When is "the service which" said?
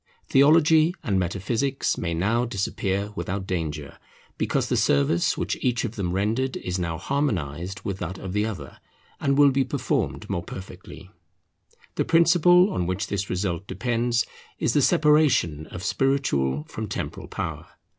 4.67-5.59